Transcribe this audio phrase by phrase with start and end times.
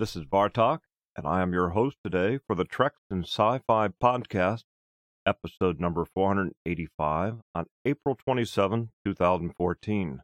[0.00, 0.78] This is Vartok,
[1.14, 4.62] and I am your host today for the Treks and Sci-Fi podcast,
[5.26, 10.22] episode number 485 on April 27, 2014.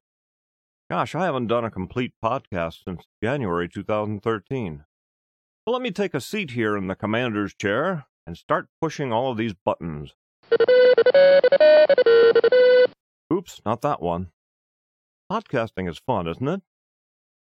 [0.89, 4.85] Gosh, I haven't done a complete podcast since January 2013.
[5.69, 9.33] So let me take a seat here in the commander's chair and start pushing all
[9.33, 10.15] of these buttons.
[13.31, 14.29] Oops, not that one.
[15.31, 16.63] Podcasting is fun, isn't it?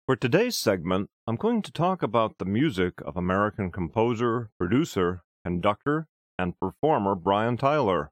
[0.08, 6.06] For today's segment, I'm going to talk about the music of American composer, producer, conductor,
[6.38, 8.10] and performer Brian Tyler.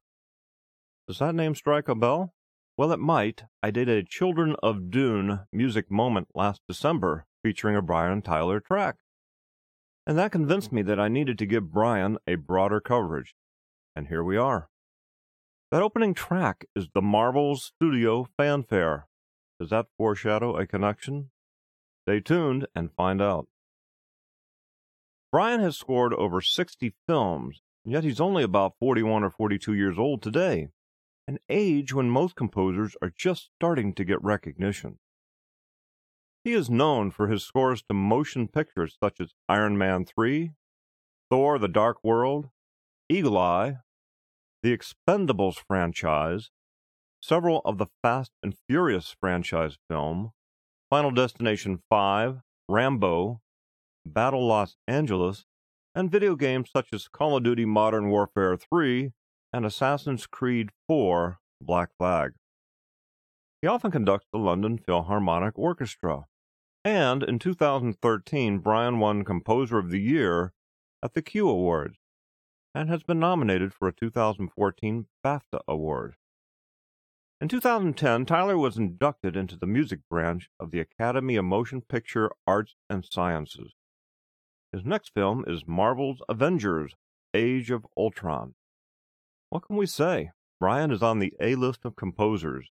[1.09, 2.35] Does that name strike a bell?
[2.77, 3.45] Well, it might.
[3.63, 8.97] I did a Children of Dune music moment last December featuring a Brian Tyler track.
[10.07, 13.35] And that convinced me that I needed to give Brian a broader coverage.
[13.95, 14.69] And here we are.
[15.73, 19.07] That opening track is the Marvel Studio Fanfare.
[19.59, 21.31] Does that foreshadow a connection
[22.07, 23.49] Stay tuned and find out.
[25.33, 30.23] Brian has scored over 60 films, yet he's only about 41 or 42 years old
[30.23, 30.69] today,
[31.27, 35.01] an age when most composers are just starting to get recognition.
[36.45, 40.53] He is known for his scores to motion pictures such as Iron Man 3,
[41.29, 42.51] Thor the Dark World,
[43.09, 43.79] Eagle Eye,
[44.63, 46.51] the Expendables franchise,
[47.21, 50.31] several of the Fast and Furious franchise film,
[50.89, 53.41] Final Destination 5, Rambo,
[54.05, 55.45] Battle Los Angeles,
[55.97, 59.11] and video games such as Call of Duty Modern Warfare 3
[59.53, 62.35] and Assassin's Creed 4 Black Flag.
[63.61, 66.27] He often conducts the London Philharmonic Orchestra,
[66.85, 70.53] and in 2013 Brian won Composer of the Year
[71.03, 71.99] at the Q Awards
[72.77, 76.15] and has been nominated for a 2014 BAFTA Award.
[77.39, 82.31] In 2010, Tyler was inducted into the music branch of the Academy of Motion Picture
[82.47, 83.75] Arts and Sciences.
[84.73, 86.95] His next film is Marvel's Avengers
[87.35, 88.55] Age of Ultron.
[89.51, 90.31] What can we say?
[90.59, 92.71] Brian is on the A list of composers.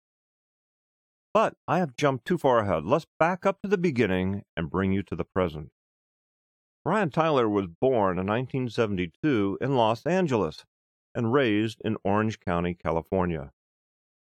[1.35, 2.87] But I have jumped too far ahead.
[2.87, 5.69] Let's back up to the beginning and bring you to the present.
[6.83, 10.65] Brian Tyler was born in 1972 in Los Angeles
[11.15, 13.53] and raised in Orange County, California.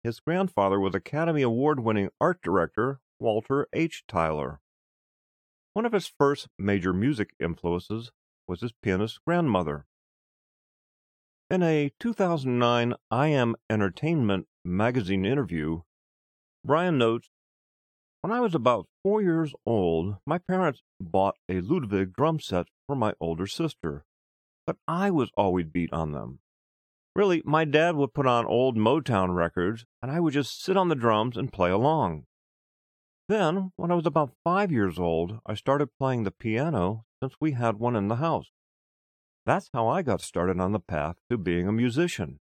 [0.08, 4.06] His grandfather was Academy Award winning art director Walter H.
[4.08, 4.62] Tyler.
[5.74, 8.14] One of his first major music influences
[8.48, 9.86] was his pianist grandmother.
[11.50, 15.82] In a 2009 I Am Entertainment magazine interview,
[16.64, 17.30] Brian notes
[18.22, 22.96] When I was about four years old, my parents bought a Ludwig drum set for
[22.96, 24.06] my older sister,
[24.66, 26.40] but I was always beat on them.
[27.18, 30.90] Really, my dad would put on old Motown records, and I would just sit on
[30.90, 32.26] the drums and play along.
[33.28, 37.54] Then, when I was about five years old, I started playing the piano since we
[37.54, 38.52] had one in the house.
[39.48, 42.40] That's how I got started on the path to being a musician.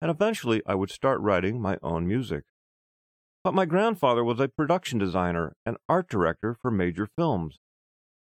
[0.00, 2.44] And eventually I would start writing my own music.
[3.42, 7.58] But my grandfather was a production designer and art director for major films.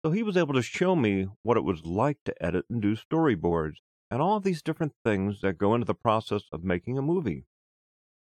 [0.05, 2.95] So he was able to show me what it was like to edit and do
[2.95, 3.79] storyboards
[4.11, 7.47] and all of these different things that go into the process of making a movie.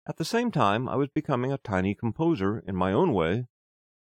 [0.09, 3.47] At the same time, I was becoming a tiny composer in my own way.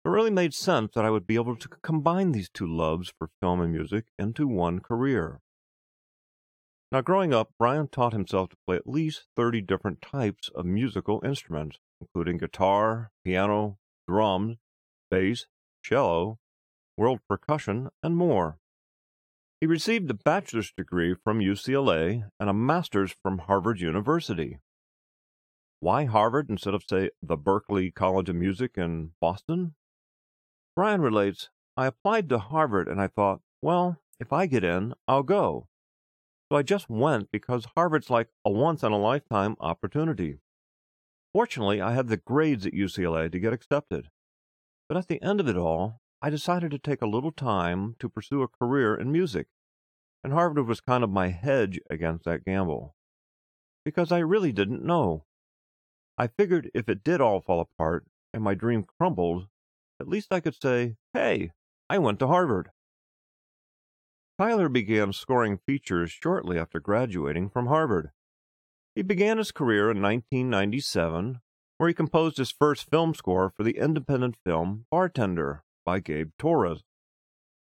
[0.06, 3.30] It really made sense that I would be able to combine these two loves for
[3.42, 5.42] film and music into one career.
[6.92, 11.22] Now, growing up, Brian taught himself to play at least 30 different types of musical
[11.24, 13.78] instruments, including guitar, piano,
[14.08, 14.58] drums,
[15.12, 15.46] bass,
[15.84, 16.40] cello,
[16.98, 18.58] world percussion, and more.
[19.62, 24.60] He received a bachelor's degree from UCLA and a master's from Harvard University.
[25.82, 29.76] Why Harvard instead of, say, the Berklee College of Music in Boston?
[30.78, 35.24] Brian relates, I applied to Harvard and I thought, well, if I get in, I'll
[35.24, 35.68] go.
[36.50, 40.40] So I just went because Harvard's like a once in a lifetime opportunity.
[41.34, 44.10] Fortunately, I had the grades at UCLA to get accepted.
[44.88, 48.10] But at the end of it all, I decided to take a little time to
[48.10, 49.48] pursue a career in music,
[50.22, 52.96] and Harvard was kind of my hedge against that gamble.
[53.86, 55.24] Because I really didn't know.
[56.18, 59.48] I figured if it did all fall apart and my dream crumbled,
[60.02, 61.52] at least I could say, hey,
[61.90, 62.72] I went to Harvard.
[64.38, 68.12] Tyler began scoring features shortly after graduating from Harvard.
[68.94, 71.40] He began his career in 1997,
[71.78, 76.84] where he composed his first film score for the independent film Bartender by Gabe Torres.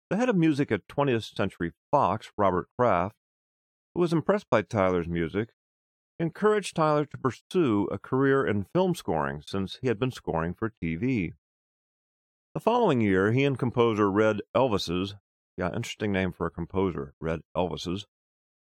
[0.10, 3.16] The head of music at 20th Century Fox, Robert Kraft,
[3.94, 5.50] who was impressed by Tyler's music,
[6.20, 10.74] encouraged Tyler to pursue a career in film scoring since he had been scoring for
[10.84, 11.34] TV.
[12.56, 15.14] The following year, he and composer Red Elvises,
[15.56, 18.06] yeah, interesting name for a composer, Red Elvises,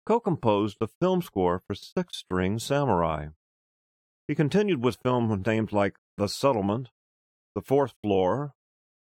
[0.05, 3.29] co composed the film score for Six String Samurai.
[4.27, 6.89] He continued with film names like The Settlement,
[7.55, 8.53] The Fourth Floor,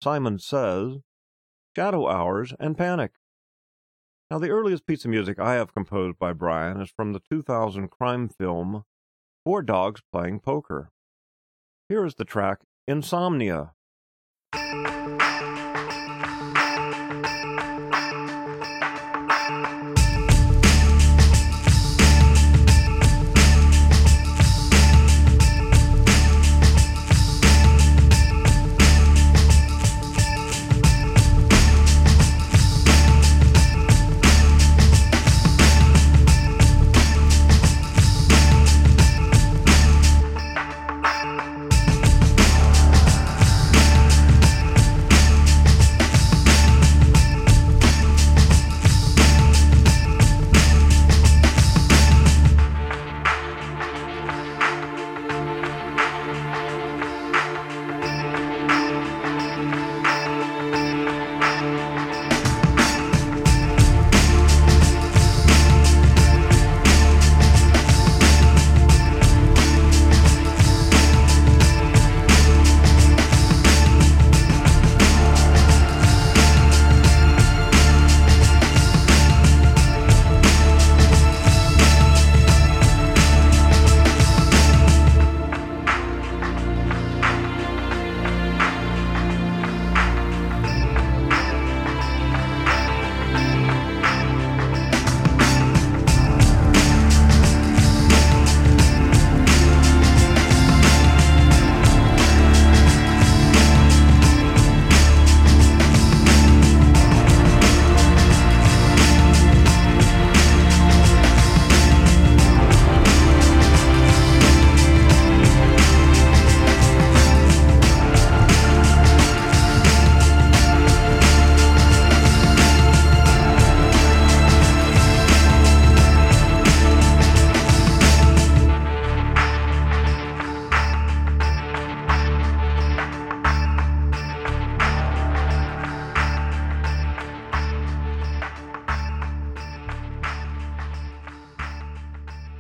[0.02, 1.00] Simon Says,
[1.76, 3.12] Shadow Hours, and Panic.
[4.32, 7.90] Now, the earliest piece of music I have composed by Brian is from the 2000
[7.90, 8.84] crime film
[9.44, 10.92] Four Dogs Playing Poker.
[11.90, 13.74] Here is the track Insomnia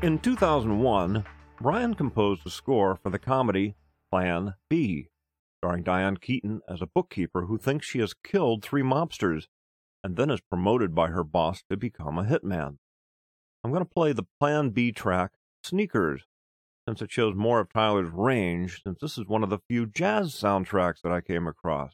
[0.09, 1.23] In 2001,
[1.61, 3.75] Brian composed a score for the comedy
[4.11, 5.09] Plan B,
[5.59, 9.43] starring Diane Keaton as a bookkeeper who thinks she has killed three mobsters
[10.03, 12.77] and then is promoted by her boss to become a hitman.
[13.63, 15.33] I'm going to play the Plan B track,
[15.63, 16.23] Sneakers,
[16.87, 20.33] since it shows more of Tyler's range, since this is one of the few jazz
[20.33, 21.93] soundtracks that I came across.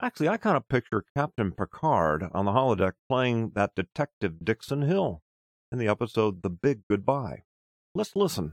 [0.00, 5.20] Actually, I kind of picture Captain Picard on the holodeck playing that detective Dixon Hill
[5.72, 7.42] in the episode The Big Goodbye.
[7.94, 8.52] Let's listen.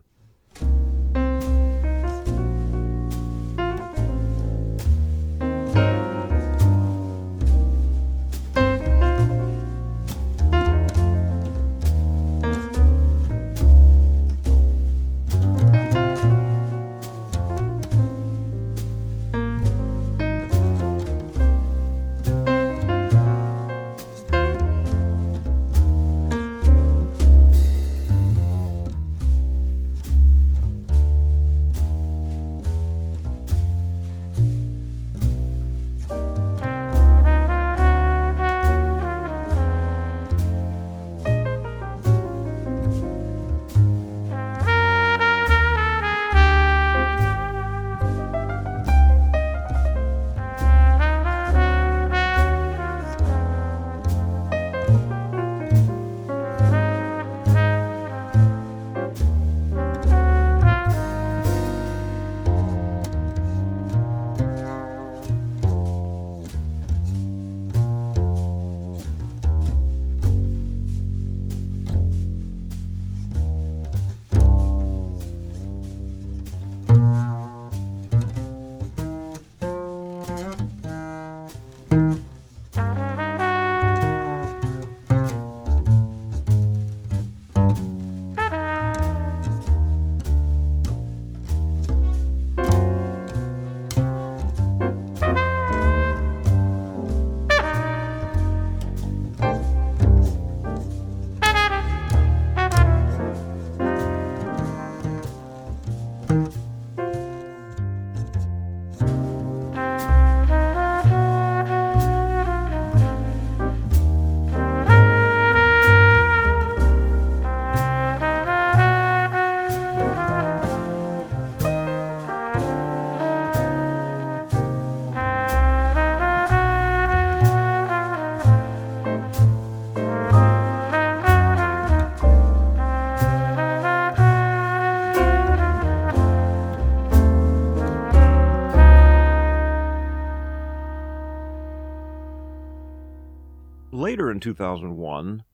[144.44, 145.46] 2001,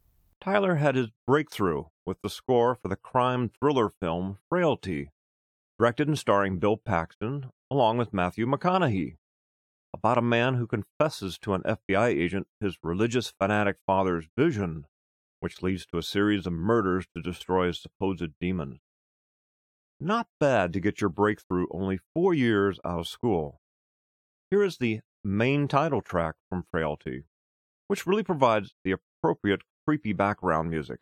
[0.41, 5.12] Tyler had his breakthrough with the score for the crime thriller film Frailty,
[5.77, 9.17] directed and starring Bill Paxton along with Matthew McConaughey,
[9.93, 14.88] about a man who confesses to an FBI agent his religious fanatic father's vision,
[15.39, 18.79] which leads to a series of murders to destroy his supposed demons.
[20.00, 23.62] Not bad to get your breakthrough only four years out of school.
[24.50, 27.25] Here is the main title track from Frailty,
[27.89, 31.01] which really provides the appropriate creepy background music.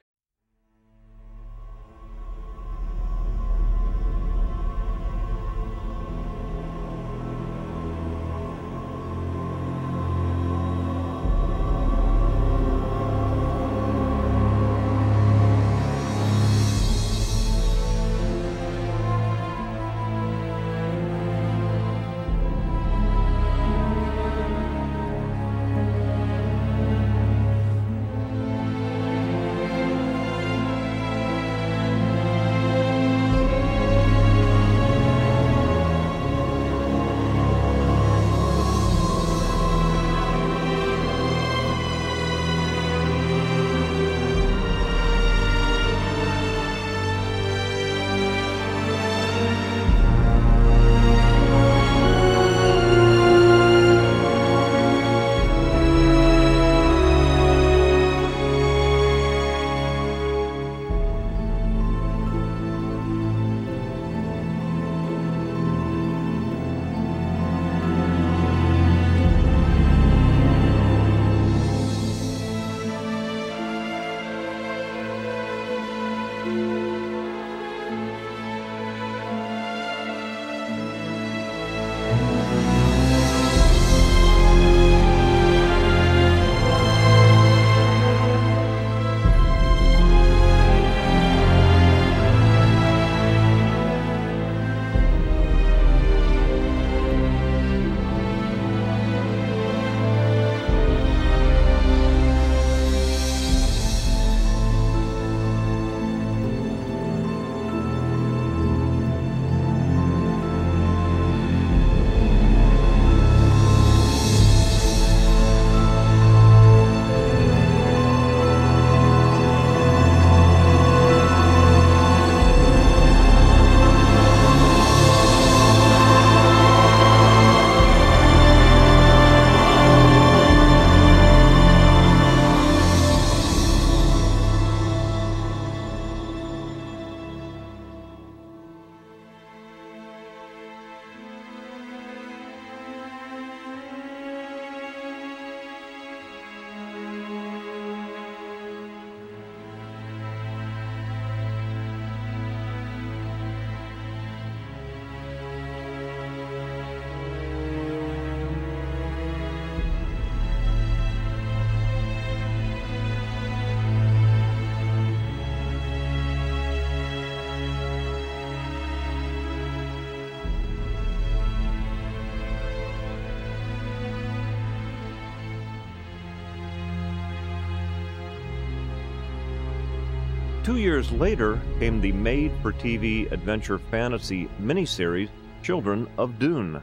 [180.78, 185.30] Two years later came the made for TV adventure fantasy miniseries
[185.64, 186.80] Children of Dune.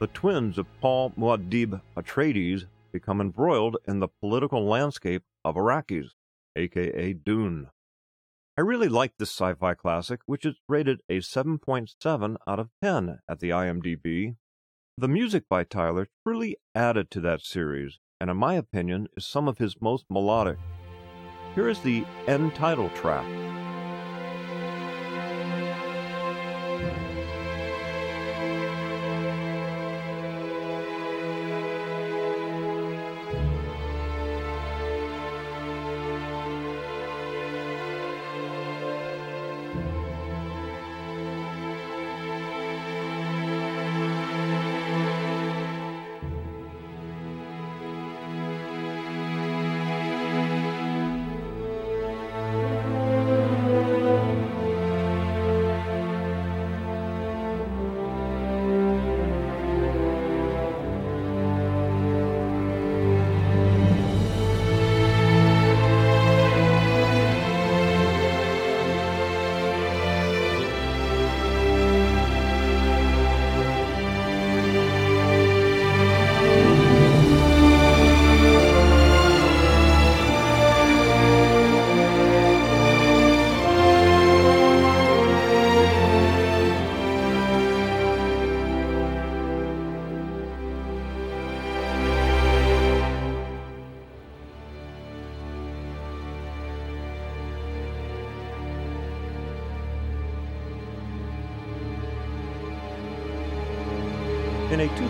[0.00, 6.08] The twins of Paul Muad'Dib Atreides become embroiled in the political landscape of Arrakis,
[6.56, 7.68] aka Dune.
[8.56, 13.20] I really like this sci fi classic, which is rated a 7.7 out of 10
[13.30, 14.34] at the IMDb.
[14.96, 19.46] The music by Tyler truly added to that series, and in my opinion, is some
[19.46, 20.58] of his most melodic.
[21.54, 23.26] Here is the end title track.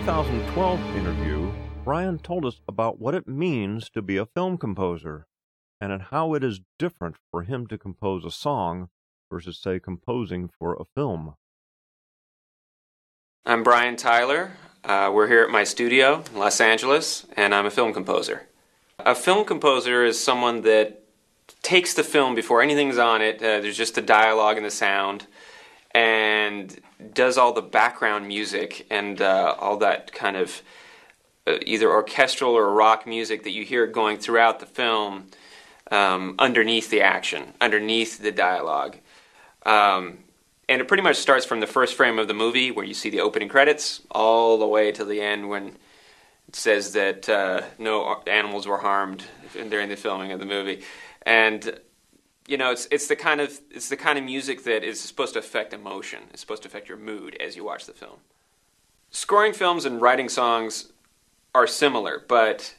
[0.09, 1.51] 2012 interview,
[1.83, 5.27] Brian told us about what it means to be a film composer
[5.79, 8.89] and how it is different for him to compose a song
[9.31, 11.35] versus, say, composing for a film.
[13.45, 14.53] I'm Brian Tyler.
[14.83, 18.47] Uh, we're here at my studio in Los Angeles, and I'm a film composer.
[18.97, 21.03] A film composer is someone that
[21.61, 25.27] takes the film before anything's on it, uh, there's just the dialogue and the sound,
[25.91, 26.79] and
[27.13, 30.61] does all the background music and uh, all that kind of
[31.47, 35.27] uh, either orchestral or rock music that you hear going throughout the film
[35.91, 38.97] um, underneath the action, underneath the dialogue.
[39.65, 40.19] Um,
[40.67, 43.09] and it pretty much starts from the first frame of the movie where you see
[43.09, 45.77] the opening credits all the way to the end when
[46.47, 49.23] it says that uh, no animals were harmed
[49.69, 50.83] during the filming of the movie.
[51.23, 51.79] And
[52.49, 55.33] you know, it's it's the kind of it's the kind of music that is supposed
[55.33, 56.23] to affect emotion.
[56.31, 58.17] It's supposed to affect your mood as you watch the film.
[59.11, 60.91] Scoring films and writing songs
[61.53, 62.75] are similar, but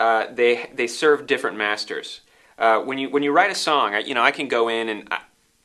[0.00, 2.22] uh, they they serve different masters.
[2.58, 4.88] Uh, when you when you write a song, I, you know, I can go in
[4.88, 5.20] and I,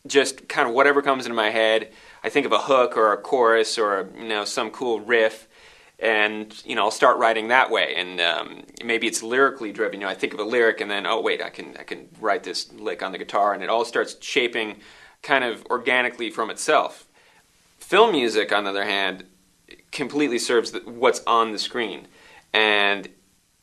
[0.05, 1.91] just kind of whatever comes into my head.
[2.23, 5.47] I think of a hook or a chorus or you know some cool riff,
[6.03, 7.95] and you know I'll start writing that way.
[7.95, 9.99] And um, maybe it's lyrically driven.
[9.99, 12.09] You know, I think of a lyric and then oh wait, I can I can
[12.19, 14.77] write this lick on the guitar, and it all starts shaping
[15.21, 17.07] kind of organically from itself.
[17.79, 19.25] Film music, on the other hand,
[19.91, 22.07] completely serves the, what's on the screen,
[22.53, 23.09] and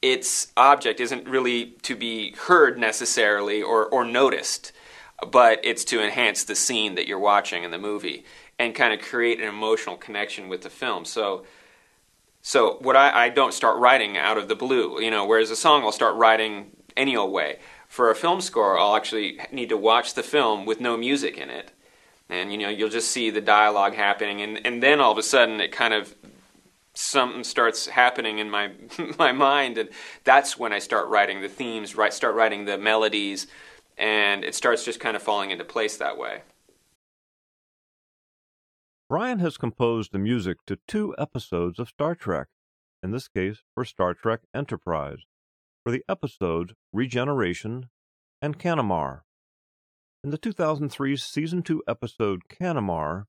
[0.02, 4.72] its object isn't really to be heard necessarily or, or noticed
[5.28, 8.24] but it's to enhance the scene that you're watching in the movie
[8.58, 11.04] and kind of create an emotional connection with the film.
[11.04, 11.44] So,
[12.42, 15.56] so what I, I don't start writing out of the blue, you know, whereas a
[15.56, 17.58] song I'll start writing any old way.
[17.88, 21.50] For a film score, I'll actually need to watch the film with no music in
[21.50, 21.72] it.
[22.28, 25.22] And you know, you'll just see the dialogue happening, and, and then all of a
[25.22, 26.14] sudden, it kind of
[26.94, 28.70] something starts happening in my
[29.18, 29.88] my mind, and
[30.22, 32.14] that's when I start writing the themes, right?
[32.14, 33.48] Start writing the melodies,
[33.98, 36.42] and it starts just kind of falling into place that way.
[39.10, 42.46] Brian has composed the music to two episodes of Star Trek,
[43.02, 45.24] in this case for Star Trek Enterprise,
[45.82, 47.90] for the episodes Regeneration
[48.40, 49.22] and Canamar.
[50.22, 53.24] In the 2003 Season 2 episode Canamar,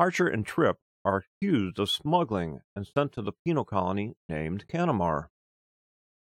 [0.00, 5.28] Archer and Trip are accused of smuggling and sent to the penal colony named Canamar.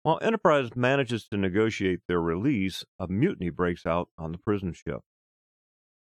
[0.03, 5.01] While Enterprise manages to negotiate their release, a mutiny breaks out on the prison ship.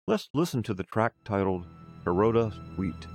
[0.06, 1.66] Let's listen to the track titled
[2.04, 3.06] Hirota Suite.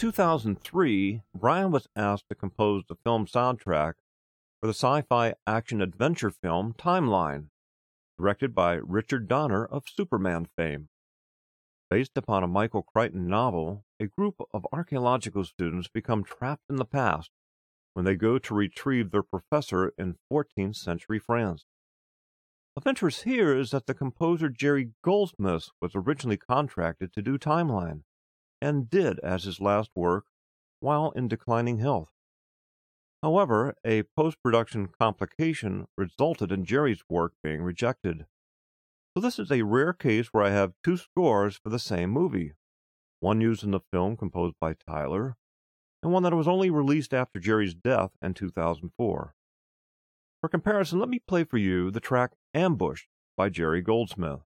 [0.00, 3.92] 2003, Brian was asked to compose the film soundtrack
[4.58, 7.48] for the sci fi action adventure film Timeline,
[8.16, 10.88] directed by Richard Donner of Superman fame.
[11.90, 16.86] Based upon a Michael Crichton novel, a group of archaeological students become trapped in the
[16.86, 17.28] past
[17.92, 21.66] when they go to retrieve their professor in 14th century France.
[22.74, 28.04] Of interest here is that the composer Jerry Goldsmith was originally contracted to do Timeline,
[28.60, 30.26] and did as his last work
[30.80, 32.10] while in declining health.
[33.22, 38.26] However, a post production complication resulted in Jerry's work being rejected.
[39.14, 42.54] So, this is a rare case where I have two scores for the same movie
[43.20, 45.36] one used in the film composed by Tyler,
[46.02, 49.34] and one that was only released after Jerry's death in 2004.
[50.40, 53.04] For comparison, let me play for you the track Ambush
[53.36, 54.40] by Jerry Goldsmith.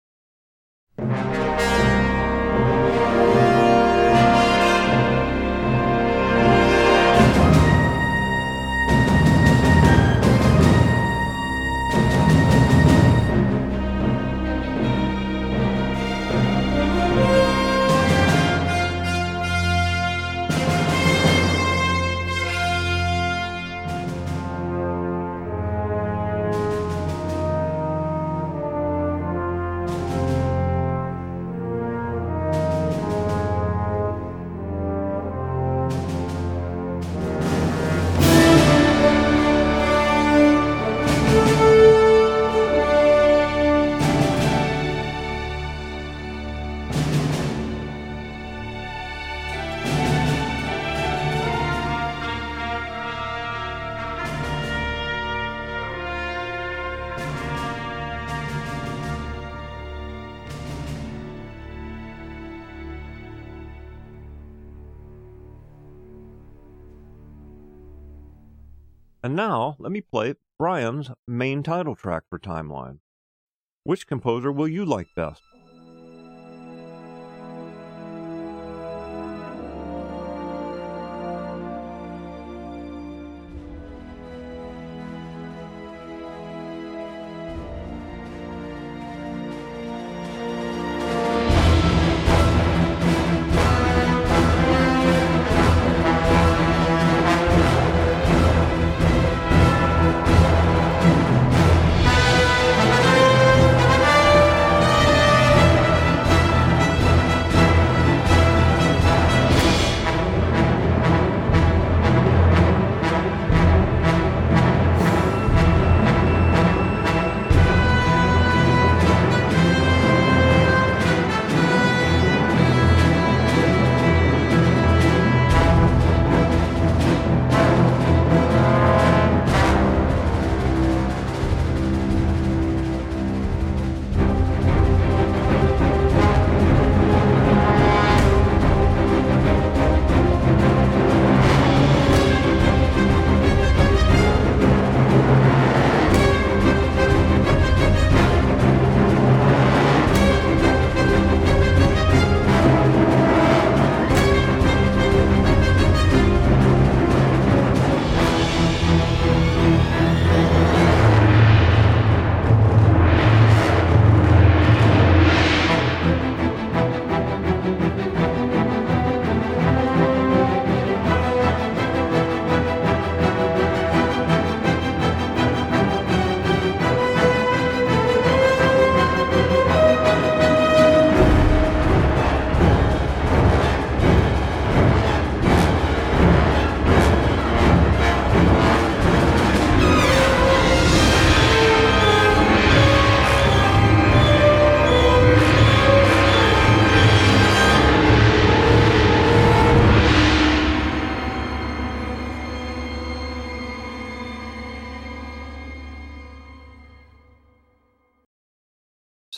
[69.34, 73.00] And now, let me play Brian's main title track for Timeline.
[73.82, 75.42] Which composer will you like best?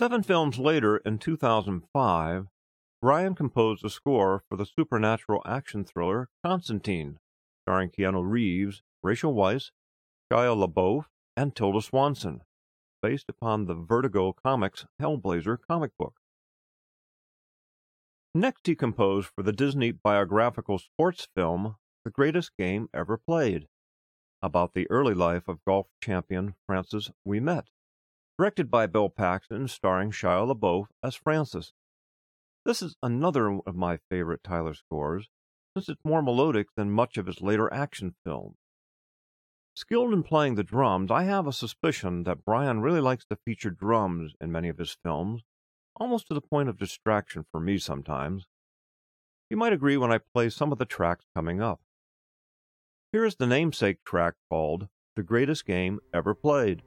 [0.07, 2.47] Seven films later, in 2005,
[3.03, 7.19] Brian composed the score for the supernatural action thriller Constantine,
[7.65, 9.73] starring Keanu Reeves, Rachel Weisz,
[10.31, 12.43] Shia LaBeouf, and Tilda Swinton,
[13.03, 16.15] based upon the Vertigo Comics Hellblazer comic book.
[18.33, 23.67] Next, he composed for the Disney biographical sports film The Greatest Game Ever Played,
[24.41, 27.65] about the early life of golf champion Francis Ouimet
[28.39, 31.73] directed by Bill Paxton, starring Shia LaBeouf as Francis.
[32.65, 35.29] This is another of my favorite Tyler scores,
[35.75, 38.57] since it's more melodic than much of his later action films.
[39.75, 43.71] Skilled in playing the drums, I have a suspicion that Brian really likes to feature
[43.71, 45.43] drums in many of his films,
[45.97, 48.47] almost to the point of distraction for me sometimes.
[49.51, 51.81] You might agree when I play some of the tracks coming up.
[53.13, 56.83] Here is the namesake track called The Greatest Game Ever Played.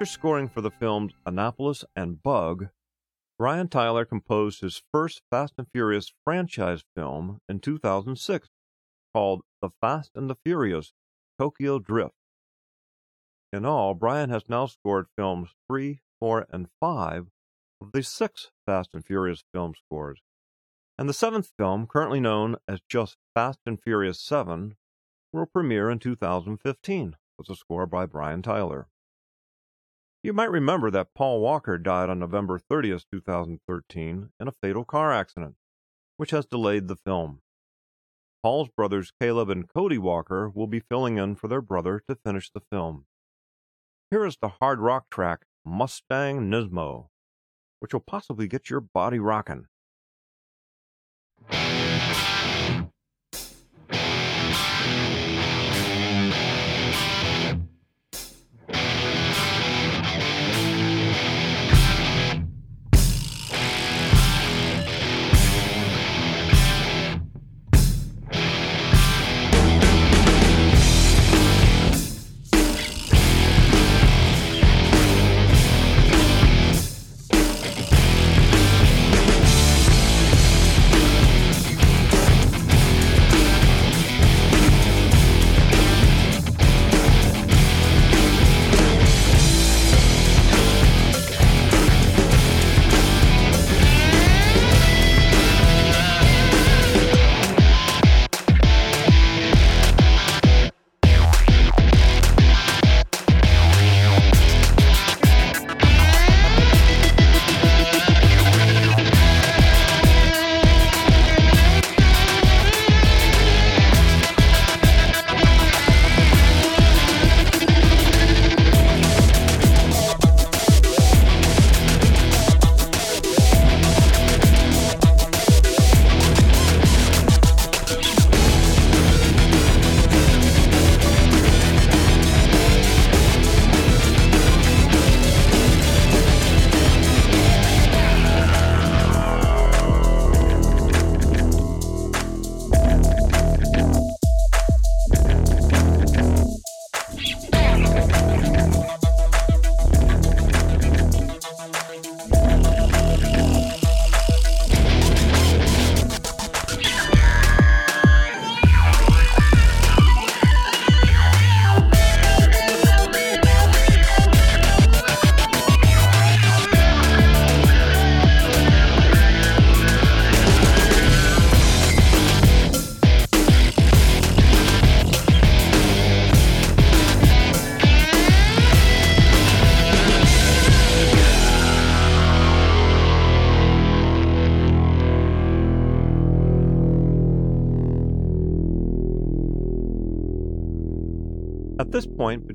[0.00, 2.68] After scoring for the films Annapolis and Bug,
[3.38, 8.48] Brian Tyler composed his first Fast and Furious franchise film in 2006
[9.12, 10.94] called The Fast and the Furious
[11.38, 12.14] Tokyo Drift.
[13.52, 17.26] In all, Brian has now scored films 3, 4, and 5
[17.82, 20.22] of the six Fast and Furious film scores.
[20.96, 24.76] And the seventh film, currently known as just Fast and Furious 7,
[25.30, 28.88] will premiere in 2015 with a score by Brian Tyler.
[30.22, 35.12] You might remember that Paul Walker died on November 30, 2013, in a fatal car
[35.12, 35.54] accident,
[36.18, 37.40] which has delayed the film.
[38.42, 42.50] Paul's brothers Caleb and Cody Walker will be filling in for their brother to finish
[42.50, 43.06] the film.
[44.10, 47.08] Here is the hard rock track Mustang Nismo,
[47.78, 49.66] which will possibly get your body rocking.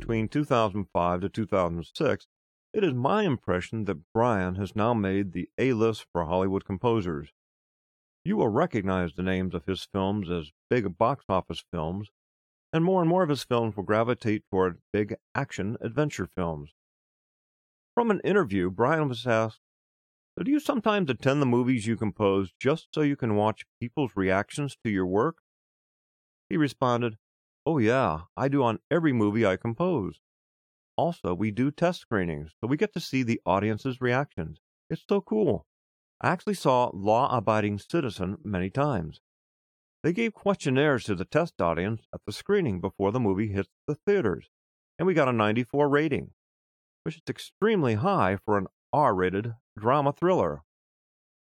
[0.06, 2.28] Between 2005 to 2006,
[2.74, 7.30] it is my impression that Brian has now made the A list for Hollywood composers.
[8.24, 12.10] You will recognize the names of his films as big box office films,
[12.72, 16.70] and more and more of his films will gravitate toward big action adventure films.
[17.96, 19.62] From an interview, Brian was asked,
[20.40, 24.78] Do you sometimes attend the movies you compose just so you can watch people's reactions
[24.84, 25.38] to your work?
[26.48, 27.18] He responded,
[27.66, 30.20] Oh, yeah, I do on every movie I compose.
[30.98, 34.60] Also, we do test screenings, so we get to see the audience's reactions.
[34.90, 35.66] It's so cool.
[36.22, 39.20] I actually saw Law Abiding Citizen many times.
[40.04, 43.96] They gave questionnaires to the test audience at the screening before the movie hit the
[43.96, 44.50] theaters,
[45.00, 46.32] and we got a 94 rating,
[47.04, 50.62] which is extremely high for an R rated drama thriller.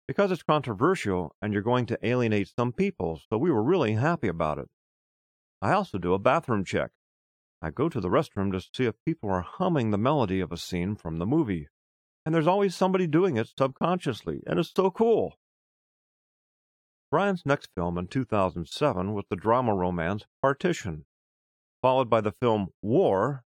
[0.07, 4.27] Because it's controversial and you're going to alienate some people, so we were really happy
[4.27, 4.67] about it.
[5.61, 6.91] I also do a bathroom check.
[7.61, 10.57] I go to the restroom to see if people are humming the melody of a
[10.57, 11.67] scene from the movie.
[12.25, 15.35] And there's always somebody doing it subconsciously, and it's so cool.
[17.11, 21.05] Brian's next film in 2007 was the drama romance Partition,
[21.81, 23.43] followed by the film War,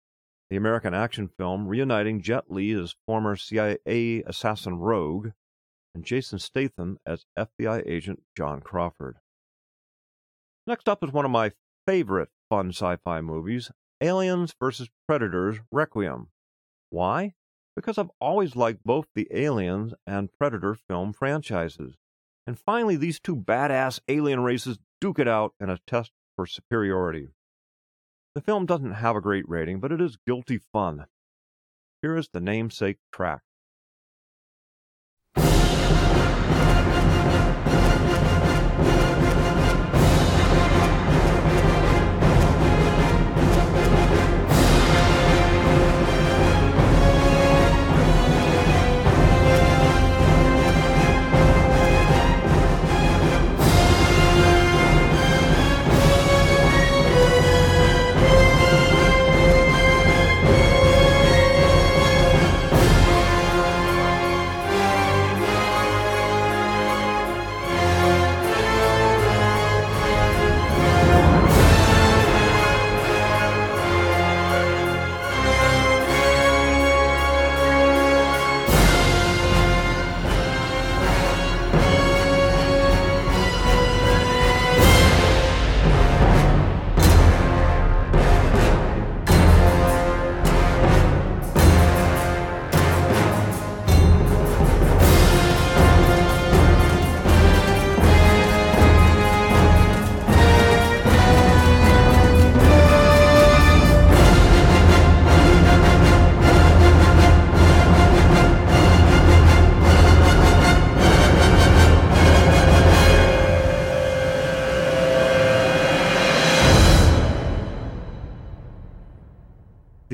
[0.48, 5.30] the American action film reuniting Jet Li as former CIA assassin Rogue
[5.94, 9.18] and Jason Statham as FBI agent John Crawford.
[10.66, 11.52] Next up is one of my
[11.88, 13.70] favorite fun sci fi movies,
[14.02, 14.88] Aliens vs.
[15.06, 16.28] Predators Requiem.
[16.90, 17.32] Why?
[17.74, 21.94] Because I've always liked both the Aliens and Predator film franchises.
[22.46, 27.28] And finally, these two badass alien races duke it out in a test for superiority.
[28.34, 31.06] The film doesn't have a great rating, but it is guilty fun.
[32.02, 33.40] Here is the namesake track.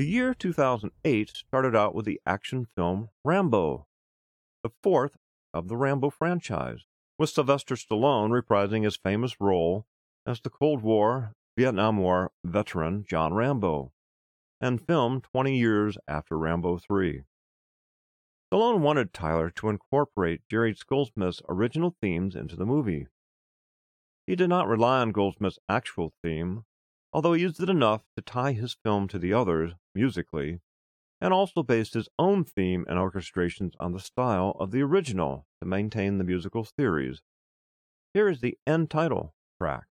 [0.05, 3.87] The year 2008 started out with the action film Rambo,
[4.61, 5.17] the fourth
[5.51, 6.85] of the Rambo franchise,
[7.17, 9.87] with Sylvester Stallone reprising his famous role
[10.23, 13.93] as the Cold War Vietnam War veteran John Rambo,
[14.61, 17.23] and filmed 20 years after Rambo 3.
[18.53, 23.07] Stallone wanted Tyler to incorporate Jerry Goldsmith's original themes into the movie.
[24.27, 26.63] He did not rely on Goldsmith's actual theme,
[27.15, 30.59] although he used it enough to tie his film to the others musically,
[31.21, 35.65] and also based his own theme and orchestrations on the style of the original to
[35.65, 37.21] maintain the musical theories.
[38.13, 39.85] Here is the end title track.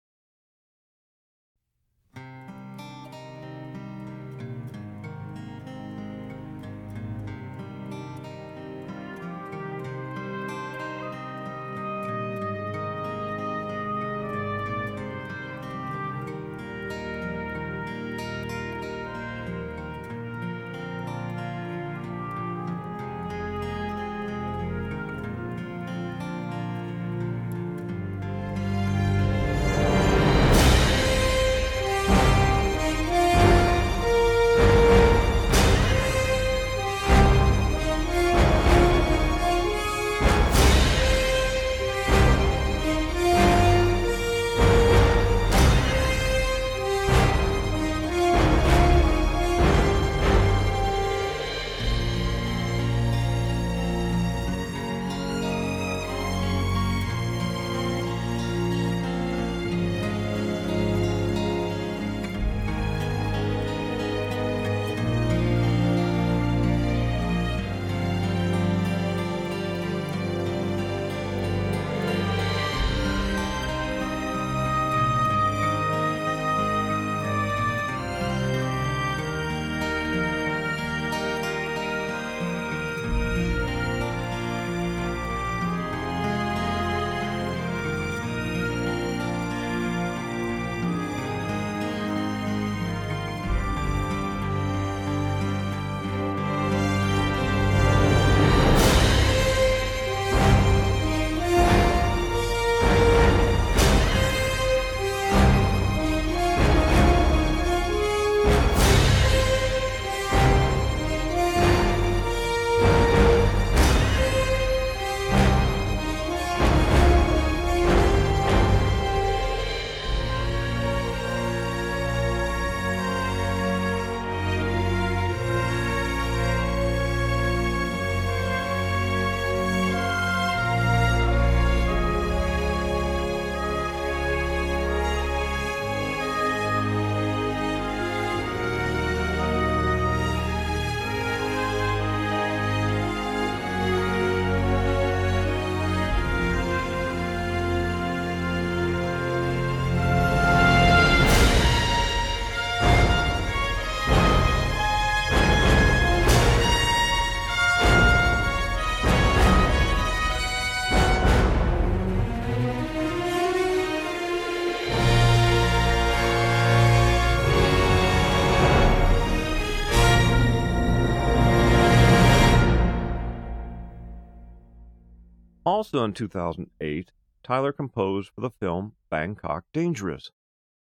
[175.93, 177.11] Also in 2008,
[177.43, 180.31] Tyler composed for the film Bangkok Dangerous,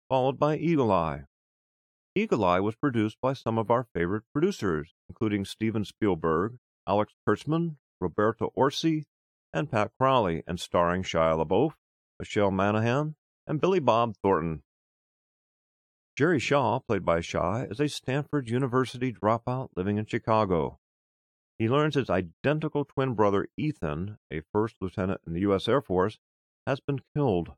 [0.08, 1.24] followed by Eagle Eye.
[2.14, 6.56] Eagle Eye was produced by some of our favorite producers, including Steven Spielberg,
[6.88, 9.04] Alex Kurtzman, Roberto Orci,
[9.52, 11.74] and Pat Crowley, and starring Shia LaBeouf,
[12.18, 13.14] Michelle Monaghan,
[13.46, 14.62] and Billy Bob Thornton.
[16.16, 20.78] Jerry Shaw, played by Shia, is a Stanford University dropout living in Chicago.
[21.58, 25.68] He learns his identical twin brother Ethan, a first lieutenant in the U.S.
[25.68, 26.18] Air Force,
[26.66, 27.52] has been killed.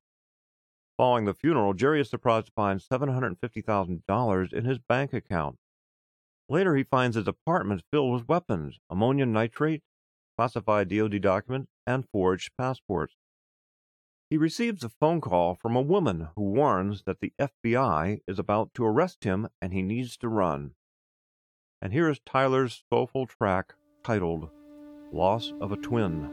[0.99, 5.59] Following the funeral, Jerry is surprised to find $750,000 in his bank account.
[6.49, 9.83] Later, he finds his apartment filled with weapons, ammonium nitrate,
[10.37, 13.15] classified DoD documents, and forged passports.
[14.29, 18.75] He receives a phone call from a woman who warns that the FBI is about
[18.75, 20.75] to arrest him and he needs to run.
[21.81, 23.75] And here is Tyler's soulful track
[24.07, 24.49] titled
[25.11, 26.31] Loss of a Twin.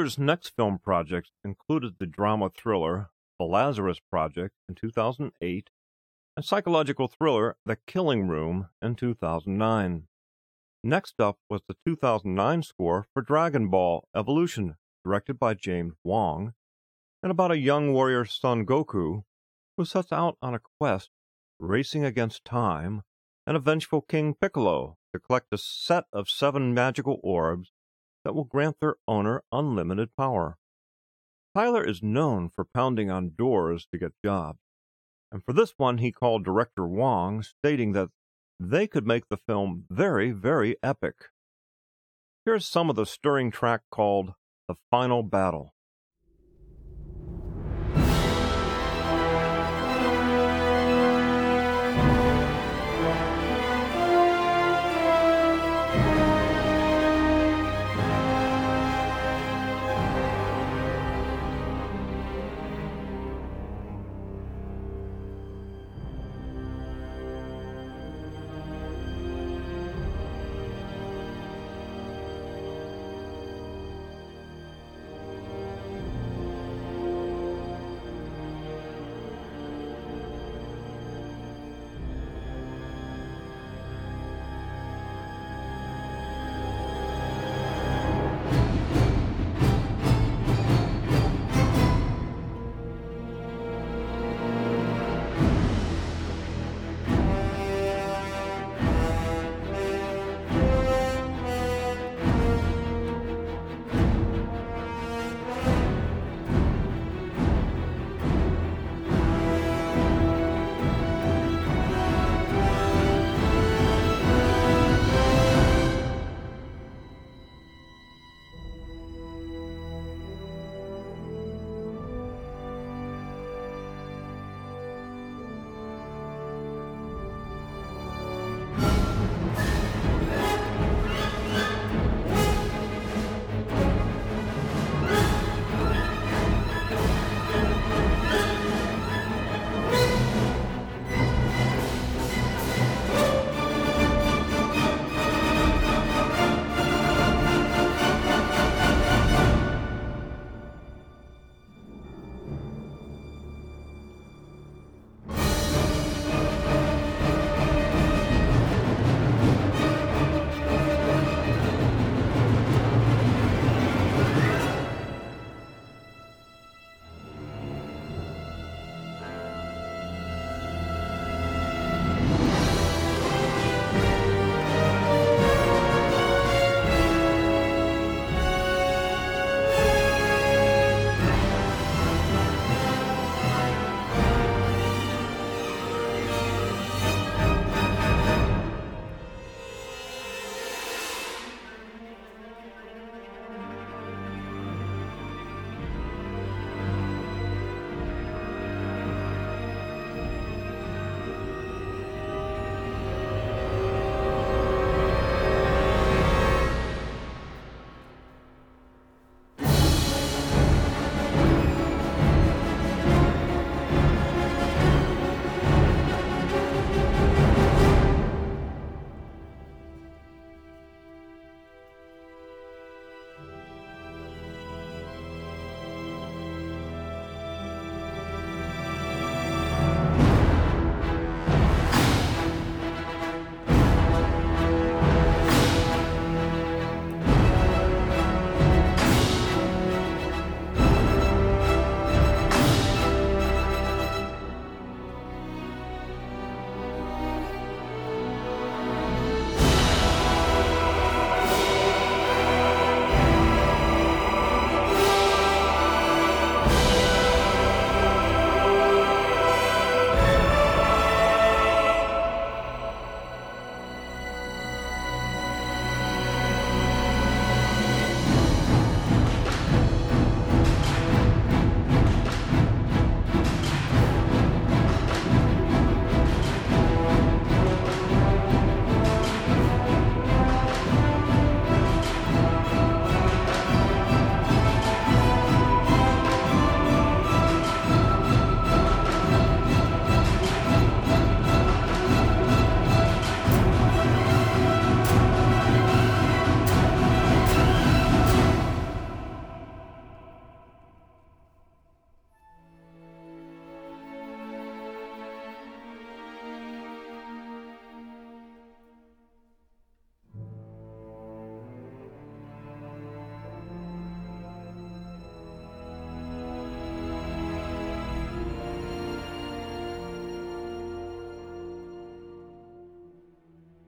[0.00, 5.68] Tyler's next film projects included the drama thriller The Lazarus Project in 2008
[6.34, 10.04] and psychological thriller The Killing Room in 2009.
[10.82, 16.54] Next up was the 2009 score for Dragon Ball Evolution, directed by James Wong,
[17.22, 19.24] and about a young warrior Son Goku
[19.76, 21.10] who sets out on a quest
[21.58, 23.02] racing against time
[23.46, 27.70] and a vengeful King Piccolo to collect a set of seven magical orbs
[28.24, 30.56] that will grant their owner unlimited power.
[31.54, 34.60] Tyler is known for pounding on doors to get jobs,
[35.32, 38.10] and for this one he called director Wong, stating that
[38.58, 41.14] they could make the film very, very epic.
[42.44, 44.34] Here's some of the stirring track called
[44.68, 45.74] The Final Battle.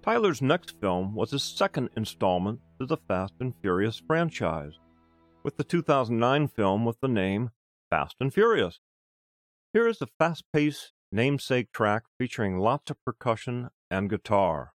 [0.02, 4.80] Tyler's next film was his second installment to the Fast and Furious franchise,
[5.44, 7.50] with the 2009 film with the name
[7.88, 8.80] Fast and Furious.
[9.72, 14.72] Here is the fast paced namesake track featuring lots of percussion and guitar.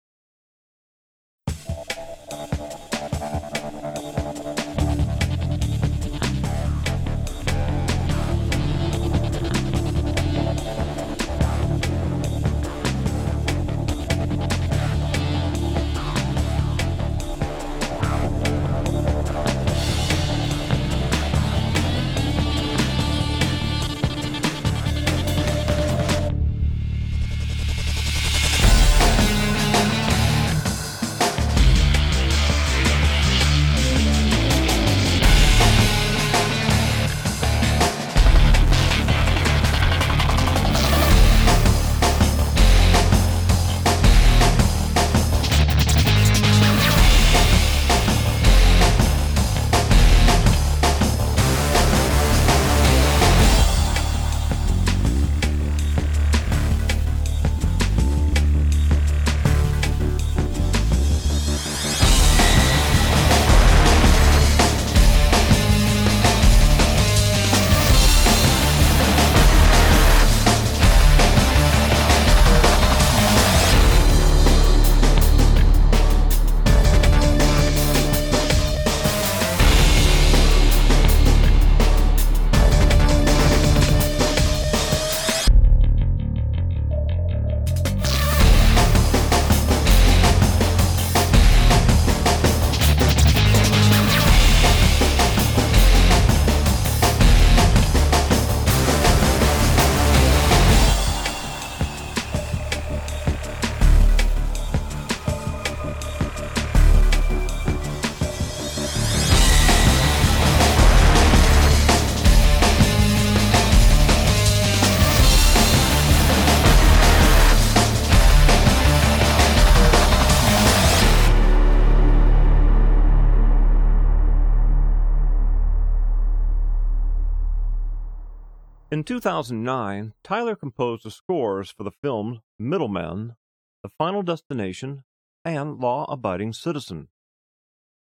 [129.15, 133.35] 2009, Tyler composed the scores for the films Middlemen,
[133.81, 135.05] The Final Destination,
[135.45, 137.07] and Law Abiding Citizen.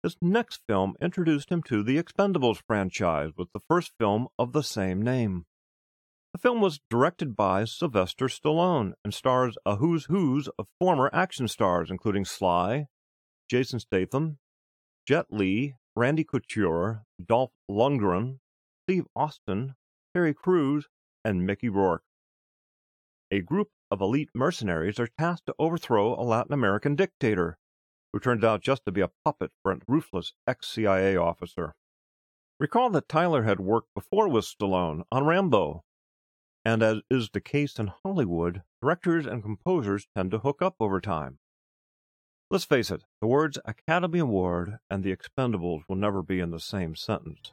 [0.03, 4.63] His next film introduced him to the Expendables franchise with the first film of the
[4.63, 5.45] same name.
[6.33, 11.49] The film was directed by Sylvester Stallone and stars a who's who's of former action
[11.49, 12.87] stars, including Sly,
[13.51, 14.39] Jason Statham,
[15.07, 18.39] Jet Li, Randy Couture, Dolph Lundgren,
[18.87, 19.75] Steve Austin,
[20.15, 20.87] Terry Crews,
[21.25, 22.05] and Mickey Rourke.
[23.31, 27.59] A group of elite mercenaries are tasked to overthrow a Latin American dictator,
[28.13, 31.75] who turns out just to be a puppet for a ruthless ex CIA officer.
[32.61, 35.83] Recall that Tyler had worked before with Stallone on Rambo,
[36.65, 41.01] and as is the case in Hollywood, directors and composers tend to hook up over
[41.01, 41.39] time.
[42.51, 46.61] Let's face it, the words Academy Award and The Expendables will never be in the
[46.61, 47.53] same sentence.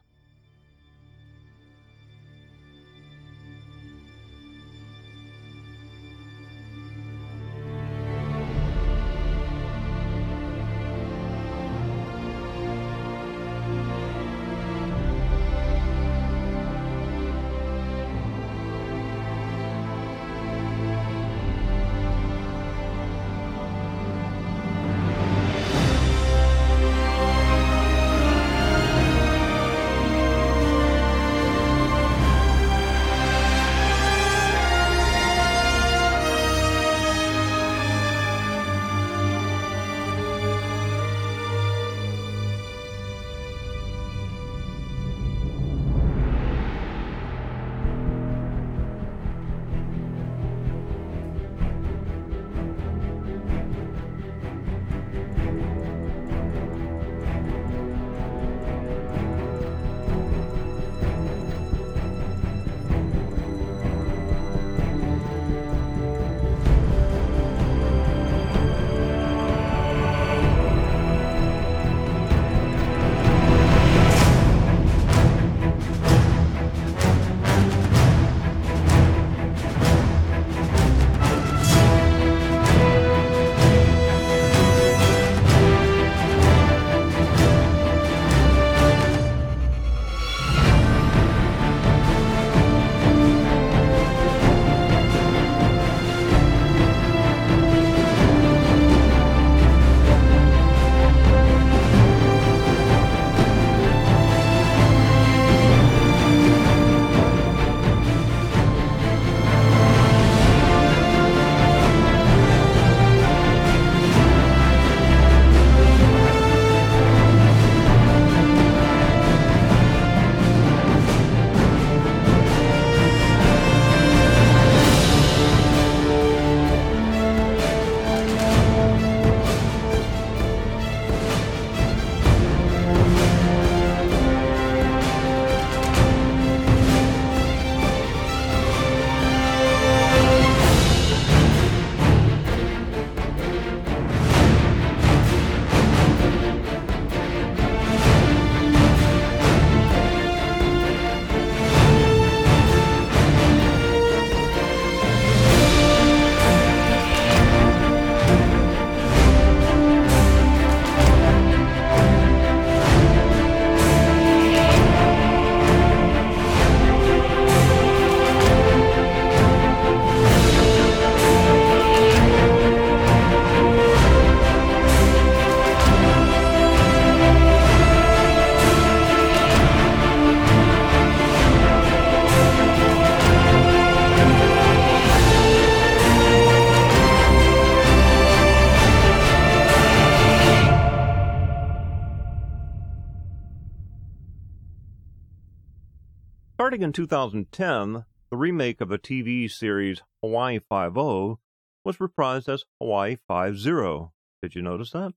[196.72, 201.38] Starting in 2010, the remake of the TV series Hawaii Five-O
[201.84, 204.14] was reprised as Hawaii Five-Zero.
[204.40, 205.12] Did you notice that?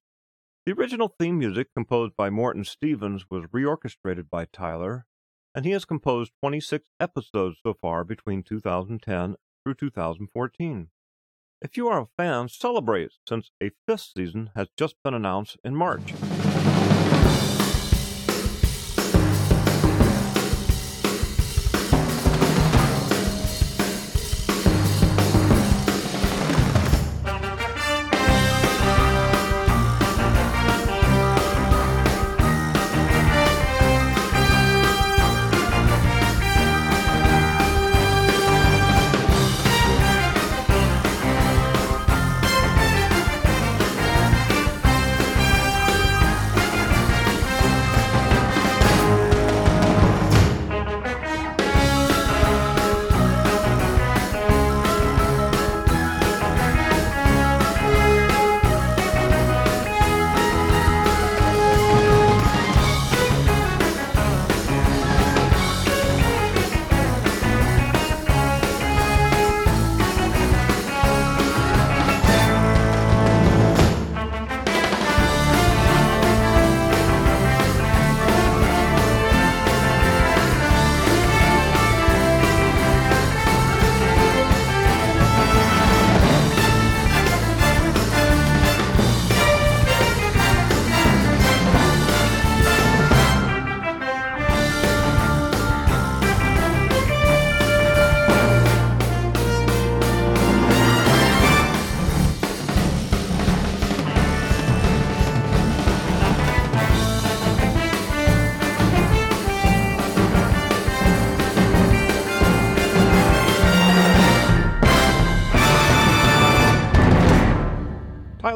[0.66, 5.06] The original theme music, composed by Morton Stevens, was reorchestrated by Tyler,
[5.56, 10.90] and he has composed 26 episodes so far between 2010 through 2014.
[11.62, 15.74] If you are a fan, celebrate since a fifth season has just been announced in
[15.74, 16.14] March.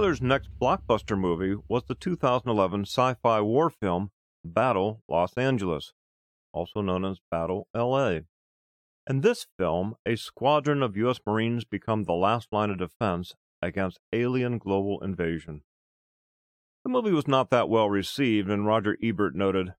[0.10, 4.10] Tyler's next blockbuster movie was the 2011 sci fi war film
[4.44, 5.94] Battle Los Angeles,
[6.52, 8.22] also known as Battle LA.
[9.08, 11.20] In this film, a squadron of U.S.
[11.28, 15.62] Marines become the last line of defense against alien global invasion.
[16.84, 19.76] The movie was not that well received, and Roger Ebert noted,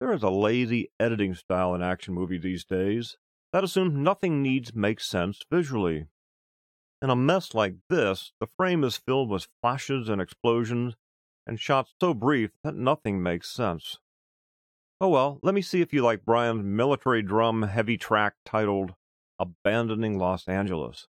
[0.00, 3.16] There is a lazy editing style in action movies these days
[3.54, 6.08] that assumes nothing needs make sense visually.
[7.02, 10.94] In a mess like this, the frame is filled with flashes and explosions,
[11.44, 13.98] and shots so brief that nothing makes sense.
[15.00, 18.94] Oh well, let me see if you like Brian's military drum heavy track titled
[19.40, 21.08] Abandoning Los Angeles.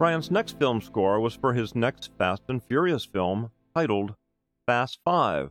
[0.00, 4.14] Brian's next film score was for his next Fast and Furious film titled
[4.66, 5.50] Fast Five,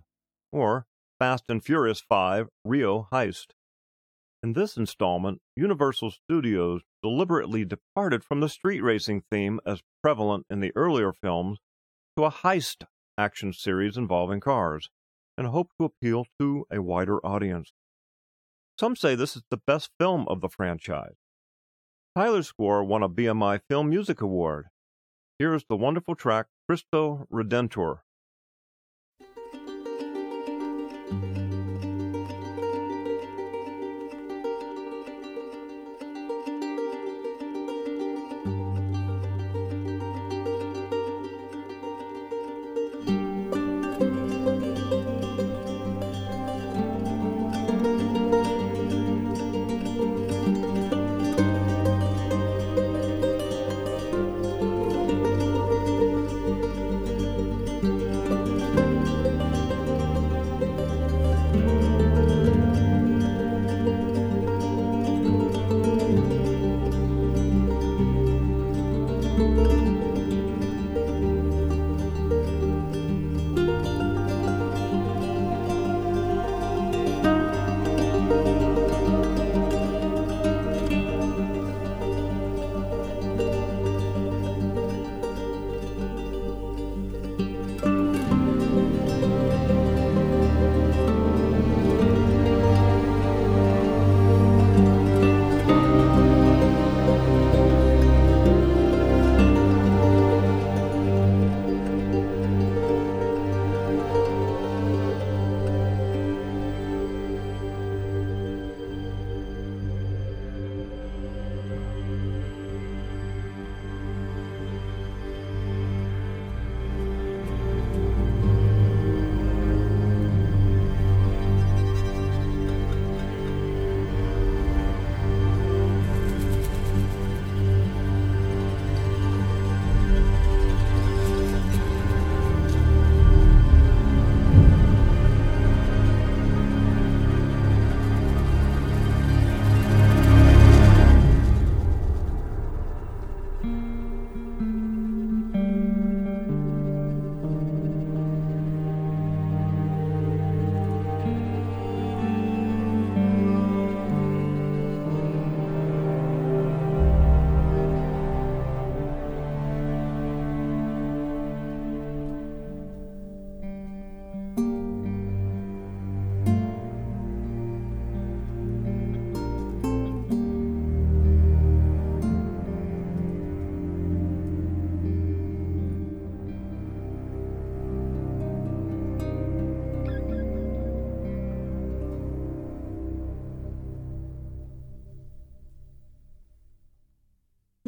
[0.51, 0.87] or
[1.19, 3.49] Fast and Furious 5 Rio Heist.
[4.41, 10.61] In this installment, Universal Studios deliberately departed from the street racing theme as prevalent in
[10.61, 11.59] the earlier films
[12.17, 12.85] to a heist
[13.19, 14.89] action series involving cars,
[15.37, 17.71] and hoped to appeal to a wider audience.
[18.79, 21.17] Some say this is the best film of the franchise.
[22.19, 24.65] Tyler's score won a BMI Film Music Award.
[25.37, 27.99] Here is the wonderful track Cristo Redentor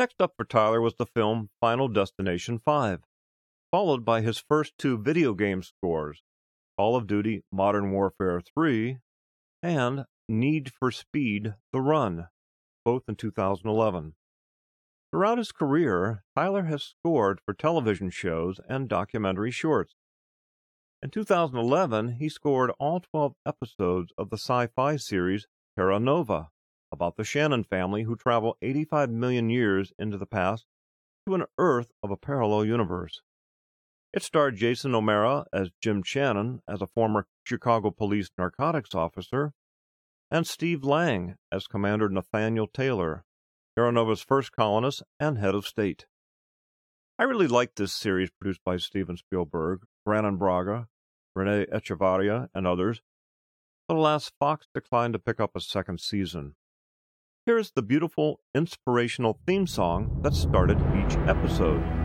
[0.01, 3.01] Next up for Tyler was the film Final Destination 5,
[3.69, 6.23] followed by his first two video game scores,
[6.75, 8.97] Call of Duty Modern Warfare 3
[9.61, 12.29] and Need for Speed The Run,
[12.83, 14.15] both in 2011.
[15.11, 19.93] Throughout his career, Tyler has scored for television shows and documentary shorts.
[21.03, 25.45] In 2011, he scored all 12 episodes of the sci fi series
[25.77, 26.49] Terra Nova
[26.91, 30.65] about the Shannon family who travel 85 million years into the past
[31.25, 33.21] to an Earth of a parallel universe.
[34.13, 39.53] It starred Jason O'Mara as Jim Shannon, as a former Chicago police narcotics officer,
[40.29, 43.23] and Steve Lang as Commander Nathaniel Taylor,
[43.75, 46.07] Terra Nova's first colonist and head of state.
[47.17, 50.87] I really liked this series produced by Steven Spielberg, Brannon Braga,
[51.35, 53.01] Rene Echevarria, and others,
[53.87, 56.55] but alas, Fox declined to pick up a second season.
[57.43, 62.00] Here's the beautiful, inspirational theme song that started each episode.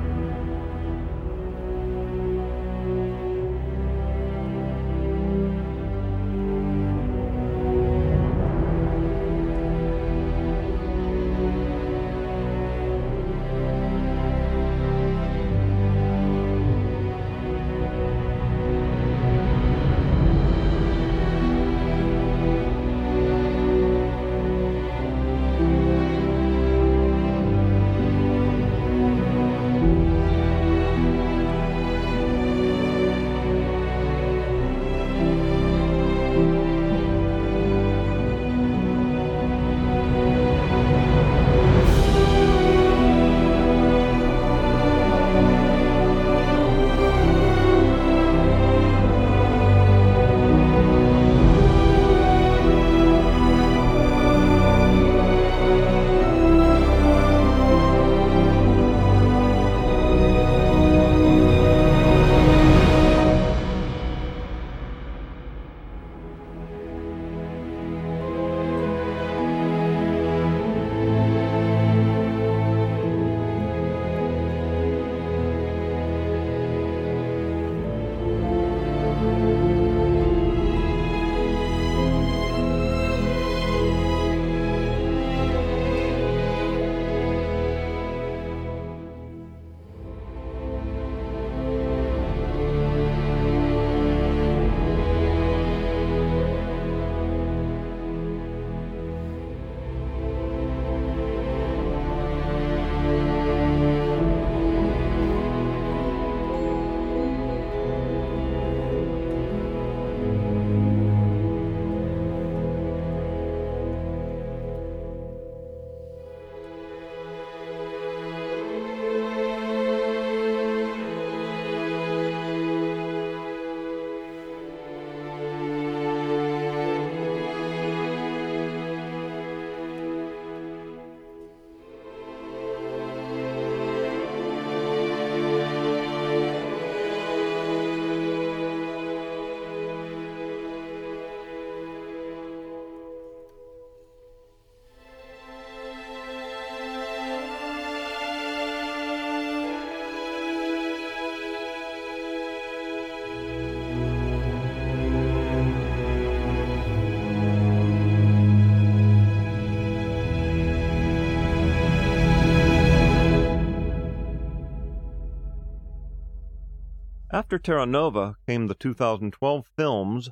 [167.47, 170.31] After Terra Nova came the 2012 films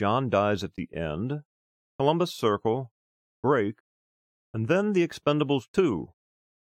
[0.00, 1.42] John Dies at the End,
[1.98, 2.90] Columbus Circle,
[3.42, 3.80] Brake,
[4.54, 6.08] and then The Expendables 2.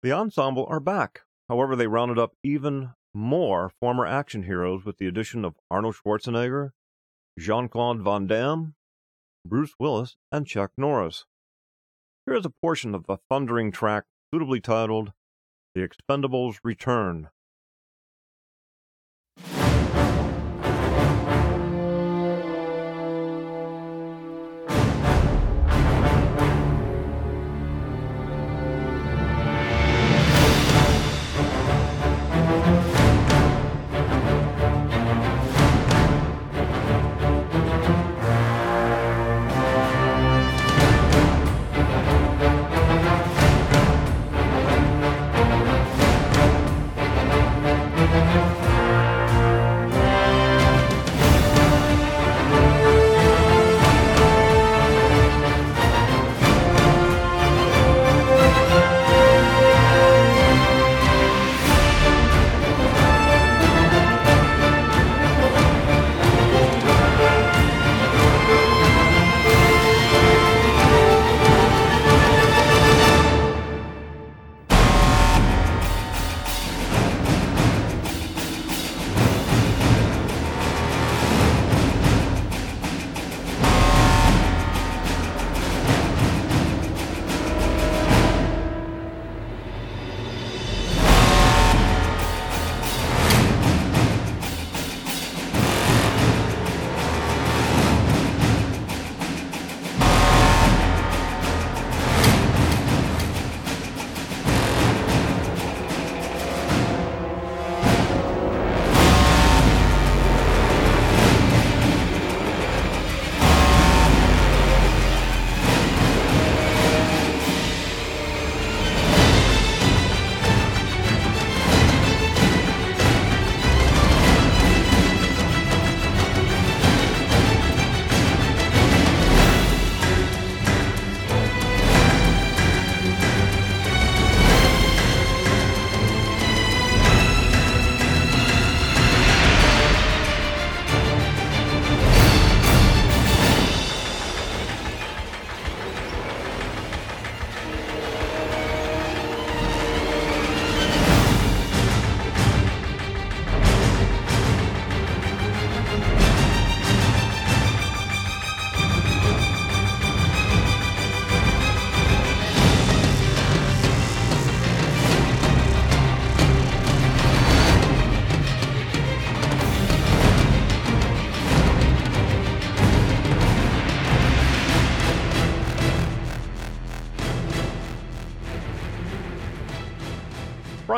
[0.04, 1.22] The ensemble are back.
[1.48, 6.70] However, they rounded up even more former action heroes with the addition of Arnold Schwarzenegger,
[7.36, 8.76] Jean Claude Van Damme,
[9.44, 11.24] Bruce Willis, and Chuck Norris.
[12.24, 15.12] Here is a portion of the thundering track suitably titled
[15.74, 17.30] The Expendables Return.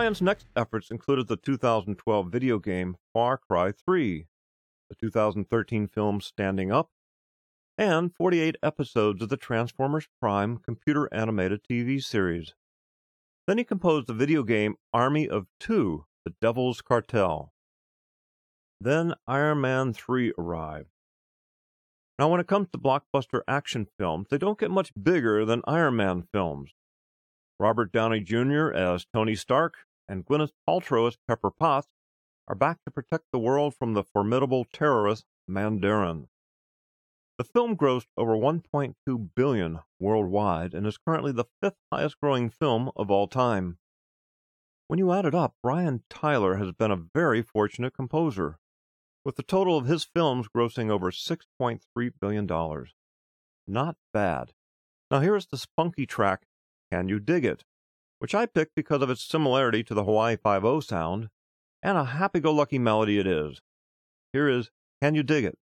[0.05, 4.27] Brian's next efforts included the 2012 video game Far Cry 3,
[4.91, 6.91] the 2013 film Standing Up,
[7.79, 12.53] and 48 episodes of the Transformers Prime computer animated TV series.
[13.47, 17.55] Then he composed the video game Army of Two, The Devil's Cartel.
[18.79, 20.91] Then Iron Man 3 arrived.
[22.19, 25.97] Now, when it comes to blockbuster action films, they don't get much bigger than Iron
[25.97, 26.73] Man films.
[27.59, 28.71] Robert Downey Jr.
[28.71, 29.77] as Tony Stark
[30.09, 31.89] and Gwyneth Paltrow as Pepper Potts
[32.47, 36.29] are back to protect the world from the formidable terrorist Mandarin.
[37.37, 38.95] The film grossed over 1.2
[39.35, 43.79] billion worldwide and is currently the fifth highest growing film of all time.
[44.87, 48.59] When you add it up, Brian Tyler has been a very fortunate composer,
[49.25, 52.47] with the total of his films grossing over $6.3 billion.
[53.67, 54.53] Not bad.
[55.11, 56.47] Now here is the spunky track
[56.93, 57.65] can You Dig It?
[58.25, 61.29] Which I picked because of its similarity to the Hawaii Five-O sound,
[61.83, 63.61] and a happy-go-lucky melody it is.
[64.33, 64.71] Here is
[65.03, 65.59] Can You Dig It?